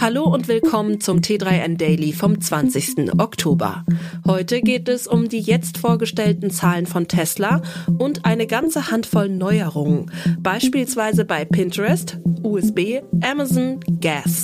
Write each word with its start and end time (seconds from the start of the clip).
Hallo 0.00 0.24
und 0.24 0.48
willkommen 0.48 1.00
zum 1.00 1.20
T3N 1.20 1.76
Daily 1.76 2.12
vom 2.12 2.40
20. 2.40 3.12
Oktober. 3.18 3.84
Heute 4.26 4.60
geht 4.60 4.88
es 4.88 5.06
um 5.06 5.28
die 5.28 5.40
jetzt 5.40 5.78
vorgestellten 5.78 6.50
Zahlen 6.50 6.86
von 6.86 7.08
Tesla 7.08 7.62
und 7.98 8.24
eine 8.24 8.46
ganze 8.46 8.90
Handvoll 8.90 9.28
Neuerungen, 9.28 10.10
beispielsweise 10.40 11.24
bei 11.24 11.44
Pinterest, 11.44 12.18
USB, 12.42 13.02
Amazon, 13.22 13.80
Gas. 14.00 14.43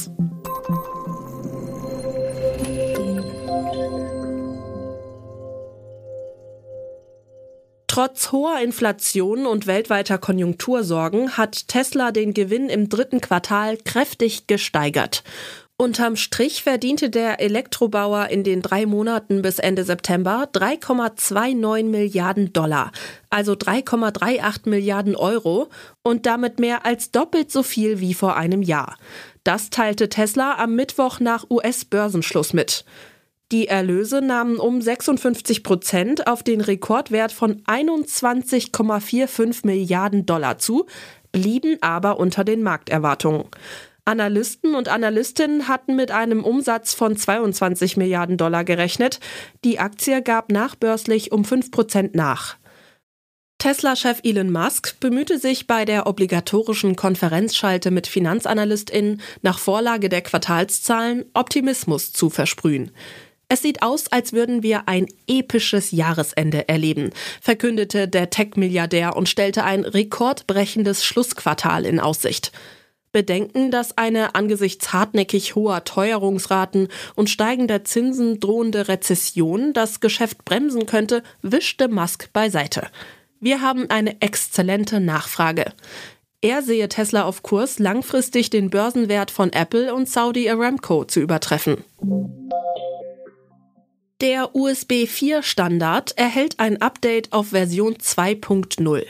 Trotz 7.90 8.30
hoher 8.30 8.60
Inflation 8.60 9.46
und 9.46 9.66
weltweiter 9.66 10.16
Konjunktursorgen 10.16 11.36
hat 11.36 11.66
Tesla 11.66 12.12
den 12.12 12.34
Gewinn 12.34 12.68
im 12.68 12.88
dritten 12.88 13.20
Quartal 13.20 13.78
kräftig 13.78 14.46
gesteigert. 14.46 15.24
Unterm 15.76 16.14
Strich 16.14 16.62
verdiente 16.62 17.10
der 17.10 17.40
Elektrobauer 17.40 18.28
in 18.28 18.44
den 18.44 18.62
drei 18.62 18.86
Monaten 18.86 19.42
bis 19.42 19.58
Ende 19.58 19.82
September 19.82 20.48
3,29 20.54 21.82
Milliarden 21.86 22.52
Dollar, 22.52 22.92
also 23.28 23.54
3,38 23.54 24.68
Milliarden 24.68 25.16
Euro 25.16 25.68
und 26.04 26.26
damit 26.26 26.60
mehr 26.60 26.86
als 26.86 27.10
doppelt 27.10 27.50
so 27.50 27.64
viel 27.64 27.98
wie 27.98 28.14
vor 28.14 28.36
einem 28.36 28.62
Jahr. 28.62 28.98
Das 29.42 29.68
teilte 29.68 30.08
Tesla 30.08 30.58
am 30.58 30.76
Mittwoch 30.76 31.18
nach 31.18 31.50
US-Börsenschluss 31.50 32.52
mit. 32.52 32.84
Die 33.52 33.66
Erlöse 33.66 34.22
nahmen 34.22 34.58
um 34.58 34.80
56 34.80 35.64
Prozent 35.64 36.28
auf 36.28 36.44
den 36.44 36.60
Rekordwert 36.60 37.32
von 37.32 37.62
21,45 37.62 39.66
Milliarden 39.66 40.24
Dollar 40.24 40.58
zu, 40.58 40.86
blieben 41.32 41.76
aber 41.80 42.20
unter 42.20 42.44
den 42.44 42.62
Markterwartungen. 42.62 43.46
Analysten 44.04 44.76
und 44.76 44.88
Analystinnen 44.88 45.68
hatten 45.68 45.96
mit 45.96 46.12
einem 46.12 46.44
Umsatz 46.44 46.94
von 46.94 47.16
22 47.16 47.96
Milliarden 47.96 48.36
Dollar 48.36 48.64
gerechnet. 48.64 49.18
Die 49.64 49.80
Aktie 49.80 50.22
gab 50.22 50.52
nachbörslich 50.52 51.32
um 51.32 51.44
5 51.44 51.72
Prozent 51.72 52.14
nach. 52.14 52.56
Tesla-Chef 53.58 54.20
Elon 54.22 54.50
Musk 54.50 54.98
bemühte 55.00 55.38
sich 55.38 55.66
bei 55.66 55.84
der 55.84 56.06
obligatorischen 56.06 56.96
Konferenzschalte 56.96 57.90
mit 57.90 58.06
FinanzanalystInnen 58.06 59.20
nach 59.42 59.58
Vorlage 59.58 60.08
der 60.08 60.22
Quartalszahlen 60.22 61.26
Optimismus 61.34 62.12
zu 62.12 62.30
versprühen. 62.30 62.92
Es 63.52 63.62
sieht 63.62 63.82
aus, 63.82 64.06
als 64.12 64.32
würden 64.32 64.62
wir 64.62 64.86
ein 64.86 65.08
episches 65.26 65.90
Jahresende 65.90 66.68
erleben, 66.68 67.10
verkündete 67.40 68.06
der 68.06 68.30
Tech-Milliardär 68.30 69.16
und 69.16 69.28
stellte 69.28 69.64
ein 69.64 69.84
rekordbrechendes 69.84 71.04
Schlussquartal 71.04 71.84
in 71.84 71.98
Aussicht. 71.98 72.52
Bedenken, 73.10 73.72
dass 73.72 73.98
eine 73.98 74.36
angesichts 74.36 74.92
hartnäckig 74.92 75.56
hoher 75.56 75.82
Teuerungsraten 75.82 76.86
und 77.16 77.28
steigender 77.28 77.82
Zinsen 77.82 78.38
drohende 78.38 78.86
Rezession 78.86 79.72
das 79.72 79.98
Geschäft 79.98 80.44
bremsen 80.44 80.86
könnte, 80.86 81.24
wischte 81.42 81.88
Musk 81.88 82.32
beiseite. 82.32 82.86
Wir 83.40 83.62
haben 83.62 83.90
eine 83.90 84.20
exzellente 84.20 85.00
Nachfrage. 85.00 85.72
Er 86.40 86.62
sehe 86.62 86.88
Tesla 86.88 87.24
auf 87.24 87.42
Kurs, 87.42 87.80
langfristig 87.80 88.50
den 88.50 88.70
Börsenwert 88.70 89.32
von 89.32 89.52
Apple 89.52 89.92
und 89.92 90.08
Saudi 90.08 90.48
Aramco 90.48 91.04
zu 91.04 91.18
übertreffen. 91.18 91.84
Der 94.20 94.54
USB 94.54 95.06
4 95.06 95.42
Standard 95.42 96.12
erhält 96.18 96.58
ein 96.58 96.82
Update 96.82 97.32
auf 97.32 97.48
Version 97.48 97.94
2.0. 97.94 99.04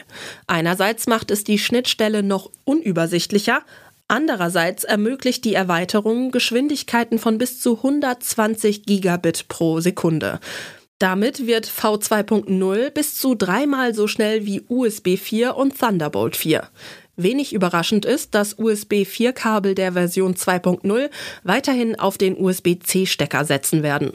Einerseits 0.47 1.09
macht 1.09 1.33
es 1.33 1.43
die 1.43 1.59
Schnittstelle 1.59 2.23
noch 2.23 2.53
unübersichtlicher, 2.65 3.63
andererseits 4.07 4.85
ermöglicht 4.85 5.45
die 5.45 5.55
Erweiterung 5.55 6.31
Geschwindigkeiten 6.31 7.19
von 7.19 7.39
bis 7.39 7.59
zu 7.59 7.79
120 7.79 8.85
Gigabit 8.85 9.49
pro 9.49 9.81
Sekunde. 9.81 10.39
Damit 11.01 11.45
wird 11.45 11.67
V2.0 11.67 12.91
bis 12.91 13.17
zu 13.17 13.35
dreimal 13.35 13.95
so 13.95 14.07
schnell 14.07 14.47
wie 14.47 14.63
USB 14.69 15.17
4 15.17 15.57
und 15.57 15.77
Thunderbolt 15.77 16.37
4. 16.37 16.69
Wenig 17.17 17.53
überraschend 17.53 18.05
ist, 18.05 18.37
dass 18.37 18.57
USB 18.61 19.05
4 19.05 19.33
Kabel 19.33 19.75
der 19.75 19.95
Version 19.95 20.37
2.0 20.37 21.11
weiterhin 21.43 21.99
auf 21.99 22.17
den 22.17 22.39
USB-C-Stecker 22.41 23.45
setzen 23.45 23.83
werden. 23.83 24.13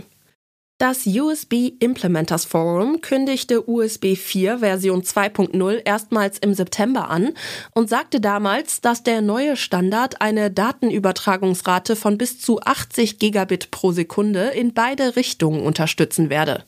Das 0.77 1.07
USB 1.07 1.71
Implementers 1.79 2.43
Forum 2.43 2.99
kündigte 2.99 3.69
USB 3.69 4.17
4 4.17 4.59
Version 4.59 5.03
2.0 5.03 5.81
erstmals 5.85 6.37
im 6.37 6.53
September 6.53 7.09
an 7.09 7.31
und 7.73 7.87
sagte 7.87 8.19
damals, 8.19 8.81
dass 8.81 9.01
der 9.01 9.21
neue 9.21 9.55
Standard 9.55 10.19
eine 10.21 10.51
Datenübertragungsrate 10.51 11.95
von 11.95 12.17
bis 12.17 12.41
zu 12.41 12.59
80 12.59 13.19
Gigabit 13.19 13.71
pro 13.71 13.93
Sekunde 13.93 14.49
in 14.49 14.73
beide 14.73 15.15
Richtungen 15.15 15.61
unterstützen 15.61 16.29
werde. 16.29 16.65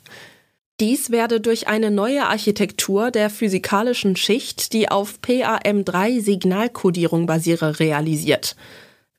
Dies 0.79 1.11
werde 1.11 1.41
durch 1.41 1.67
eine 1.67 1.91
neue 1.91 2.27
Architektur 2.27 3.11
der 3.11 3.29
physikalischen 3.29 4.15
Schicht, 4.15 4.71
die 4.71 4.87
auf 4.87 5.19
PAM3 5.21 6.21
Signalkodierung 6.21 7.25
basiere, 7.25 7.81
realisiert. 7.81 8.55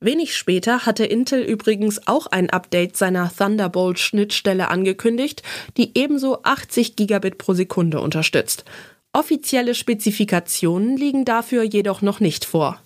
Wenig 0.01 0.37
später 0.37 0.87
hatte 0.87 1.05
Intel 1.05 1.43
übrigens 1.43 2.07
auch 2.07 2.29
ein 2.29 2.51
Update 2.51 2.97
seiner 2.97 3.33
Thunderbolt-Schnittstelle 3.37 4.69
angekündigt, 4.69 5.43
die 5.77 5.91
ebenso 5.99 6.45
80 6.45 6.95
Gigabit 6.95 7.37
pro 7.37 7.53
Sekunde 7.53 8.01
unterstützt. 8.01 8.65
Offizielle 9.13 9.75
Spezifikationen 9.75 10.97
liegen 10.97 11.25
dafür 11.25 11.65
jedoch 11.65 12.01
noch 12.01 12.21
nicht 12.21 12.45
vor. 12.45 12.81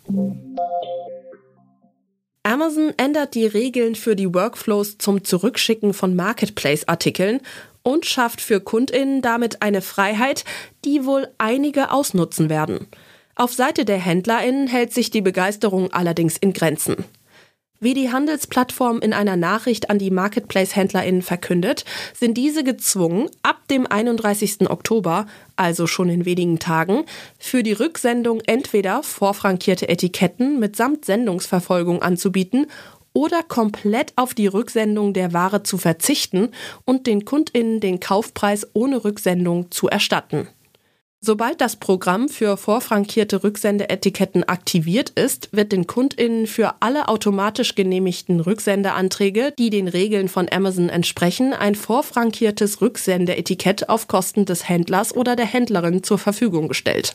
Amazon 2.44 2.94
ändert 2.96 3.34
die 3.34 3.46
Regeln 3.46 3.94
für 3.94 4.16
die 4.16 4.32
Workflows 4.32 4.96
zum 4.96 5.22
Zurückschicken 5.22 5.92
von 5.92 6.16
Marketplace-Artikeln 6.16 7.40
und 7.82 8.06
schafft 8.06 8.40
für 8.40 8.60
Kundinnen 8.60 9.20
damit 9.20 9.60
eine 9.60 9.82
Freiheit, 9.82 10.44
die 10.86 11.04
wohl 11.04 11.28
einige 11.36 11.90
ausnutzen 11.90 12.48
werden. 12.48 12.86
Auf 13.34 13.54
Seite 13.54 13.84
der 13.84 13.98
HändlerInnen 13.98 14.66
hält 14.66 14.92
sich 14.92 15.10
die 15.10 15.22
Begeisterung 15.22 15.92
allerdings 15.92 16.36
in 16.36 16.52
Grenzen. 16.52 16.96
Wie 17.80 17.94
die 17.94 18.12
Handelsplattform 18.12 19.00
in 19.00 19.12
einer 19.12 19.36
Nachricht 19.36 19.90
an 19.90 19.98
die 19.98 20.12
Marketplace-HändlerInnen 20.12 21.22
verkündet, 21.22 21.84
sind 22.14 22.34
diese 22.38 22.62
gezwungen, 22.62 23.28
ab 23.42 23.66
dem 23.68 23.88
31. 23.88 24.70
Oktober, 24.70 25.26
also 25.56 25.88
schon 25.88 26.08
in 26.08 26.24
wenigen 26.24 26.60
Tagen, 26.60 27.04
für 27.40 27.64
die 27.64 27.72
Rücksendung 27.72 28.40
entweder 28.46 29.02
vorfrankierte 29.02 29.88
Etiketten 29.88 30.60
mitsamt 30.60 31.04
Sendungsverfolgung 31.06 32.02
anzubieten 32.02 32.66
oder 33.14 33.42
komplett 33.42 34.12
auf 34.14 34.32
die 34.32 34.46
Rücksendung 34.46 35.12
der 35.12 35.32
Ware 35.32 35.64
zu 35.64 35.76
verzichten 35.76 36.50
und 36.84 37.08
den 37.08 37.24
KundInnen 37.24 37.80
den 37.80 37.98
Kaufpreis 37.98 38.64
ohne 38.74 39.04
Rücksendung 39.04 39.72
zu 39.72 39.88
erstatten. 39.88 40.46
Sobald 41.24 41.60
das 41.60 41.76
Programm 41.76 42.28
für 42.28 42.56
vorfrankierte 42.56 43.44
Rücksendeetiketten 43.44 44.42
aktiviert 44.42 45.10
ist, 45.10 45.50
wird 45.52 45.70
den 45.70 45.86
KundInnen 45.86 46.48
für 46.48 46.74
alle 46.80 47.06
automatisch 47.06 47.76
genehmigten 47.76 48.40
Rücksendeanträge, 48.40 49.54
die 49.56 49.70
den 49.70 49.86
Regeln 49.86 50.26
von 50.26 50.48
Amazon 50.50 50.88
entsprechen, 50.88 51.52
ein 51.52 51.76
vorfrankiertes 51.76 52.80
Rücksendeetikett 52.80 53.88
auf 53.88 54.08
Kosten 54.08 54.46
des 54.46 54.68
Händlers 54.68 55.14
oder 55.14 55.36
der 55.36 55.46
Händlerin 55.46 56.02
zur 56.02 56.18
Verfügung 56.18 56.66
gestellt. 56.66 57.14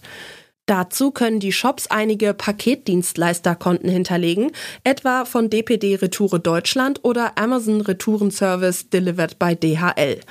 Dazu 0.67 1.11
können 1.11 1.41
die 1.41 1.51
Shops 1.51 1.87
einige 1.87 2.33
Paketdienstleisterkonten 2.33 3.89
hinterlegen, 3.89 4.51
etwa 4.85 5.25
von 5.25 5.49
DPD 5.49 5.95
Retoure 5.95 6.39
Deutschland 6.39 7.03
oder 7.03 7.37
Amazon 7.37 7.81
Retourenservice 7.81 8.89
Delivered 8.89 9.37
by 9.37 9.53
DHL. 9.53 10.21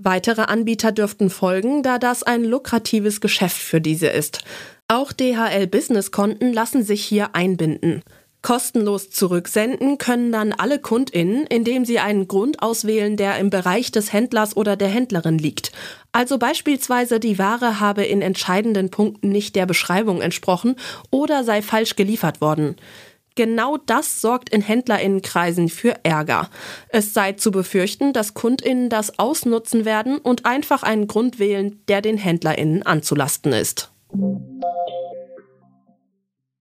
Weitere 0.00 0.42
Anbieter 0.42 0.92
dürften 0.92 1.28
folgen, 1.28 1.82
da 1.82 1.98
das 1.98 2.22
ein 2.22 2.44
lukratives 2.44 3.20
Geschäft 3.20 3.56
für 3.56 3.80
diese 3.80 4.06
ist. 4.06 4.44
Auch 4.86 5.10
DHL-Business-Konten 5.12 6.52
lassen 6.52 6.84
sich 6.84 7.04
hier 7.04 7.34
einbinden. 7.34 8.04
Kostenlos 8.40 9.10
zurücksenden 9.10 9.98
können 9.98 10.30
dann 10.30 10.52
alle 10.52 10.78
KundInnen, 10.78 11.48
indem 11.48 11.84
sie 11.84 11.98
einen 11.98 12.28
Grund 12.28 12.62
auswählen, 12.62 13.16
der 13.16 13.38
im 13.38 13.50
Bereich 13.50 13.90
des 13.90 14.12
Händlers 14.12 14.56
oder 14.56 14.76
der 14.76 14.86
Händlerin 14.86 15.36
liegt. 15.36 15.72
Also 16.12 16.38
beispielsweise 16.38 17.18
die 17.18 17.40
Ware 17.40 17.80
habe 17.80 18.04
in 18.04 18.22
entscheidenden 18.22 18.90
Punkten 18.90 19.30
nicht 19.30 19.56
der 19.56 19.66
Beschreibung 19.66 20.22
entsprochen 20.22 20.76
oder 21.10 21.42
sei 21.42 21.60
falsch 21.60 21.96
geliefert 21.96 22.40
worden. 22.40 22.76
Genau 23.38 23.76
das 23.76 24.20
sorgt 24.20 24.48
in 24.48 24.62
Händlerinnenkreisen 24.62 25.68
für 25.68 25.94
Ärger. 26.02 26.50
Es 26.88 27.14
sei 27.14 27.34
zu 27.34 27.52
befürchten, 27.52 28.12
dass 28.12 28.34
Kundinnen 28.34 28.88
das 28.88 29.20
ausnutzen 29.20 29.84
werden 29.84 30.18
und 30.18 30.44
einfach 30.44 30.82
einen 30.82 31.06
Grund 31.06 31.38
wählen, 31.38 31.80
der 31.86 32.02
den 32.02 32.18
Händlerinnen 32.18 32.82
anzulasten 32.82 33.52
ist. 33.52 33.92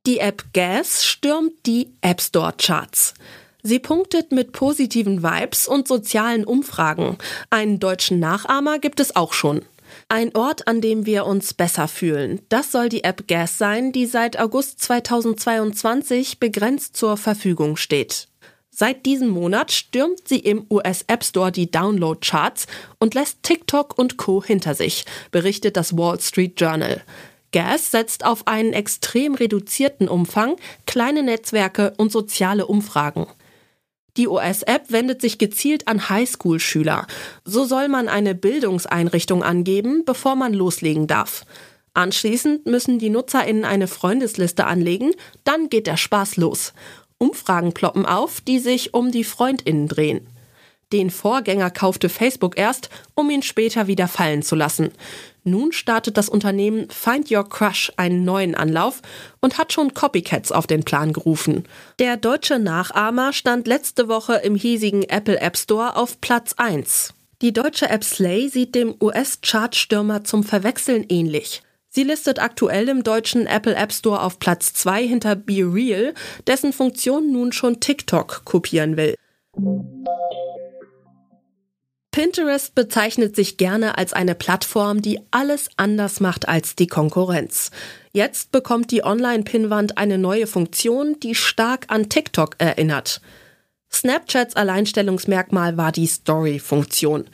Die 0.06 0.20
App 0.20 0.54
Gas 0.54 1.04
stürmt 1.04 1.66
die 1.66 1.96
App 2.02 2.22
Store 2.22 2.54
Charts. 2.56 3.16
Sie 3.64 3.80
punktet 3.80 4.32
mit 4.32 4.52
positiven 4.52 5.24
Vibes 5.24 5.68
und 5.68 5.88
sozialen 5.88 6.46
Umfragen. 6.46 7.18
Einen 7.50 7.80
deutschen 7.80 8.20
Nachahmer 8.20 8.78
gibt 8.78 9.00
es 9.00 9.16
auch 9.16 9.34
schon. 9.34 9.64
Ein 10.10 10.34
Ort, 10.38 10.70
an 10.70 10.80
dem 10.80 11.06
wir 11.06 11.26
uns 11.26 11.54
besser 11.54 11.90
fühlen. 11.90 12.40
Das 12.48 12.72
soll 12.72 12.88
die 12.88 13.04
App 13.04 13.28
Gas 13.28 13.58
sein, 13.58 13.92
die 13.92 14.06
seit 14.06 14.40
August 14.40 14.82
2022 14.82 16.40
begrenzt 16.40 16.96
zur 16.96 17.18
Verfügung 17.18 17.76
steht. 17.76 18.30
Seit 18.70 19.06
diesem 19.06 19.28
Monat 19.28 19.74
stürmt 19.74 20.26
sie 20.26 20.40
im 20.40 20.66
US 20.70 21.04
App 21.08 21.26
Store 21.26 21.52
die 21.52 21.70
Download-Charts 21.70 22.68
und 23.00 23.16
lässt 23.16 23.44
TikTok 23.44 24.00
und 24.00 24.16
Co. 24.16 24.42
hinter 24.42 24.76
sich, 24.76 25.04
berichtet 25.32 25.76
das 25.76 25.98
Wall 25.98 26.22
Street 26.22 26.58
Journal. 26.58 27.02
Gas 27.52 27.92
setzt 27.92 28.24
auf 28.24 28.48
einen 28.48 28.72
extrem 28.72 29.36
reduzierten 29.36 30.08
Umfang, 30.08 30.56
kleine 30.86 31.22
Netzwerke 31.22 31.94
und 31.98 32.14
soziale 32.14 32.66
Umfragen. 32.66 33.28
Die 34.18 34.28
OS-App 34.28 34.92
wendet 34.92 35.22
sich 35.22 35.38
gezielt 35.38 35.88
an 35.88 36.10
Highschool-Schüler. 36.10 37.06
So 37.46 37.66
soll 37.66 37.88
man 37.88 38.10
eine 38.10 38.34
Bildungseinrichtung 38.34 39.44
angeben, 39.44 40.04
bevor 40.06 40.36
man 40.36 40.54
loslegen 40.54 41.06
darf. 41.08 41.46
Anschließend 41.94 42.66
müssen 42.66 43.00
die 43.00 43.10
NutzerInnen 43.10 43.66
eine 43.66 43.88
Freundesliste 43.88 44.66
anlegen, 44.66 45.12
dann 45.44 45.70
geht 45.70 45.88
der 45.88 45.98
Spaß 45.98 46.38
los. 46.38 46.74
Umfragen 47.18 47.74
ploppen 47.74 48.06
auf, 48.06 48.42
die 48.42 48.60
sich 48.60 48.94
um 48.94 49.12
die 49.12 49.24
FreundInnen 49.24 49.88
drehen. 49.88 50.28
Den 50.94 51.10
Vorgänger 51.10 51.70
kaufte 51.70 52.08
Facebook 52.08 52.58
erst, 52.58 52.90
um 53.14 53.30
ihn 53.30 53.44
später 53.44 53.88
wieder 53.88 54.08
fallen 54.08 54.42
zu 54.42 54.56
lassen. 54.56 54.92
Nun 55.48 55.72
startet 55.72 56.18
das 56.18 56.28
Unternehmen 56.28 56.90
Find 56.90 57.32
Your 57.32 57.48
Crush 57.48 57.90
einen 57.96 58.26
neuen 58.26 58.54
Anlauf 58.54 59.02
und 59.40 59.58
hat 59.58 59.72
schon 59.72 59.94
Copycats 59.94 60.52
auf 60.52 60.68
den 60.68 60.84
Plan 60.84 61.14
gerufen. 61.14 61.64
Der 62.00 62.18
deutsche 62.18 62.60
Nachahmer 62.60 63.32
stand 63.32 63.66
letzte 63.66 64.10
Woche 64.10 64.36
im 64.44 64.56
hiesigen 64.56 65.04
Apple 65.04 65.40
App 65.40 65.58
Store 65.58 65.96
auf 65.96 66.20
Platz 66.20 66.54
1. 66.58 67.14
Die 67.42 67.54
deutsche 67.54 67.90
App 67.90 68.04
Slay 68.04 68.50
sieht 68.50 68.76
dem 68.76 68.94
US-Chartstürmer 69.02 70.26
zum 70.26 70.44
Verwechseln 70.44 71.06
ähnlich. 71.08 71.62
Sie 71.88 72.04
listet 72.04 72.40
aktuell 72.40 72.90
im 72.90 73.04
deutschen 73.04 73.48
Apple 73.48 73.76
App 73.76 73.94
Store 73.94 74.24
auf 74.24 74.40
Platz 74.40 74.74
2 74.74 75.08
hinter 75.08 75.38
Be 75.38 75.64
Real, 75.64 76.14
dessen 76.46 76.74
Funktion 76.74 77.32
nun 77.32 77.54
schon 77.54 77.80
TikTok 77.80 78.42
kopieren 78.44 78.98
will. 78.98 79.16
Pinterest 82.18 82.74
bezeichnet 82.74 83.36
sich 83.36 83.58
gerne 83.58 84.00
als 84.00 84.12
eine 84.12 84.34
Plattform, 84.34 85.04
die 85.04 85.20
alles 85.30 85.70
anders 85.78 86.20
macht 86.20 86.48
als 86.48 86.74
die 86.74 86.88
Konkurrenz. 86.88 87.70
Jetzt 88.12 88.52
bekommt 88.52 88.90
die 88.90 89.04
Online-Pinwand 89.04 90.00
eine 90.00 90.18
neue 90.18 90.48
Funktion, 90.48 91.20
die 91.20 91.36
stark 91.36 91.86
an 91.90 92.10
TikTok 92.10 92.56
erinnert. 92.58 93.22
Snapchats 93.94 94.56
Alleinstellungsmerkmal 94.56 95.78
war 95.78 95.92
die 95.92 96.08
Story-Funktion. 96.08 97.26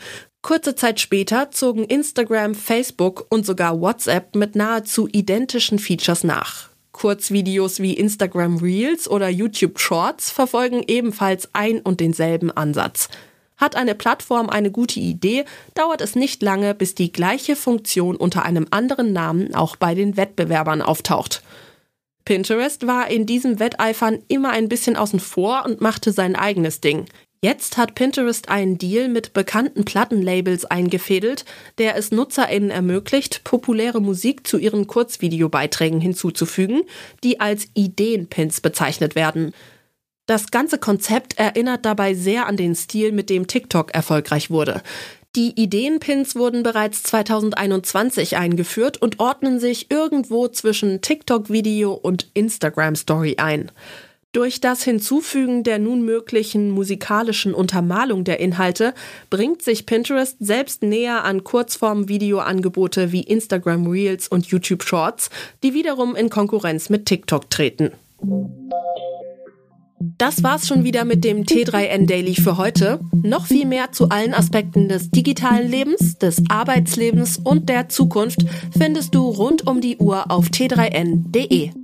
Kurze 0.41 0.75
Zeit 0.75 0.99
später 0.99 1.49
zogen 1.51 1.85
Instagram, 1.85 2.53
Facebook 2.53 3.25
und 3.29 3.45
sogar 3.45 3.79
WhatsApp 3.79 4.35
mit 4.35 4.57
nahezu 4.57 5.07
identischen 5.09 5.79
Features 5.79 6.25
nach. 6.25 6.71
Kurzvideos 6.91 7.79
wie 7.79 7.93
Instagram 7.93 8.57
Reels 8.57 9.09
oder 9.09 9.29
YouTube 9.29 9.79
Shorts 9.79 10.29
verfolgen 10.29 10.83
ebenfalls 10.85 11.47
ein 11.53 11.79
und 11.79 12.01
denselben 12.01 12.51
Ansatz. 12.51 13.07
Hat 13.57 13.75
eine 13.75 13.95
Plattform 13.95 14.49
eine 14.49 14.71
gute 14.71 14.99
Idee, 14.99 15.45
dauert 15.73 16.01
es 16.01 16.15
nicht 16.15 16.41
lange, 16.41 16.73
bis 16.73 16.95
die 16.95 17.11
gleiche 17.11 17.55
Funktion 17.55 18.15
unter 18.15 18.43
einem 18.43 18.67
anderen 18.71 19.13
Namen 19.13 19.53
auch 19.55 19.75
bei 19.75 19.95
den 19.95 20.17
Wettbewerbern 20.17 20.81
auftaucht. 20.81 21.43
Pinterest 22.25 22.87
war 22.87 23.09
in 23.09 23.25
diesem 23.25 23.59
Wetteifern 23.59 24.19
immer 24.27 24.51
ein 24.51 24.69
bisschen 24.69 24.95
außen 24.95 25.19
vor 25.19 25.63
und 25.65 25.81
machte 25.81 26.11
sein 26.11 26.35
eigenes 26.35 26.79
Ding. 26.79 27.05
Jetzt 27.43 27.75
hat 27.75 27.95
Pinterest 27.95 28.47
einen 28.47 28.77
Deal 28.77 29.09
mit 29.09 29.33
bekannten 29.33 29.83
Plattenlabels 29.83 30.63
eingefädelt, 30.63 31.43
der 31.77 31.97
es 31.97 32.09
NutzerInnen 32.09 32.69
ermöglicht, 32.69 33.43
populäre 33.43 33.99
Musik 33.99 34.47
zu 34.47 34.57
ihren 34.57 34.87
Kurzvideobeiträgen 34.87 35.99
hinzuzufügen, 35.99 36.83
die 37.21 37.41
als 37.41 37.67
Ideenpins 37.73 38.61
bezeichnet 38.61 39.15
werden. 39.15 39.53
Das 40.25 40.51
ganze 40.51 40.77
Konzept 40.77 41.37
erinnert 41.37 41.85
dabei 41.85 42.13
sehr 42.13 42.47
an 42.47 42.55
den 42.55 42.75
Stil, 42.75 43.11
mit 43.11 43.29
dem 43.29 43.45
TikTok 43.47 43.93
erfolgreich 43.93 44.49
wurde. 44.49 44.81
Die 45.35 45.59
Ideenpins 45.59 46.35
wurden 46.35 46.63
bereits 46.63 47.03
2021 47.03 48.37
eingeführt 48.37 49.01
und 49.01 49.19
ordnen 49.19 49.59
sich 49.59 49.91
irgendwo 49.91 50.47
zwischen 50.47 51.01
TikTok-Video 51.01 51.91
und 51.91 52.29
Instagram-Story 52.35 53.35
ein. 53.37 53.71
Durch 54.31 54.61
das 54.61 54.83
Hinzufügen 54.83 55.63
der 55.63 55.77
nun 55.77 56.05
möglichen 56.05 56.71
musikalischen 56.71 57.53
Untermalung 57.53 58.23
der 58.23 58.39
Inhalte 58.39 58.93
bringt 59.29 59.61
sich 59.61 59.85
Pinterest 59.85 60.37
selbst 60.39 60.83
näher 60.83 61.23
an 61.23 61.43
Kurzform-Videoangebote 61.43 63.11
wie 63.11 63.23
Instagram 63.23 63.87
Reels 63.87 64.27
und 64.29 64.45
YouTube 64.45 64.83
Shorts, 64.83 65.29
die 65.63 65.73
wiederum 65.73 66.15
in 66.15 66.29
Konkurrenz 66.29 66.89
mit 66.89 67.07
TikTok 67.07 67.49
treten. 67.49 67.91
Das 70.17 70.43
war's 70.43 70.67
schon 70.67 70.83
wieder 70.83 71.05
mit 71.05 71.23
dem 71.23 71.43
T3N 71.43 72.05
Daily 72.07 72.35
für 72.35 72.57
heute. 72.57 72.99
Noch 73.13 73.45
viel 73.45 73.65
mehr 73.65 73.93
zu 73.93 74.09
allen 74.09 74.33
Aspekten 74.33 74.89
des 74.89 75.09
digitalen 75.11 75.69
Lebens, 75.69 76.17
des 76.17 76.43
Arbeitslebens 76.49 77.37
und 77.37 77.69
der 77.69 77.87
Zukunft 77.87 78.45
findest 78.77 79.15
du 79.15 79.29
rund 79.29 79.65
um 79.65 79.79
die 79.79 79.97
Uhr 79.97 80.29
auf 80.29 80.47
t3n.de. 80.47 81.82